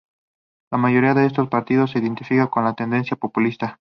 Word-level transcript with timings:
La 0.71 0.79
mayoría 0.79 1.13
de 1.13 1.27
estos 1.27 1.47
partidos 1.47 1.91
se 1.91 1.99
identificaban 1.99 2.47
con 2.49 2.63
la 2.63 2.73
tendencia 2.73 3.15
populista. 3.17 3.79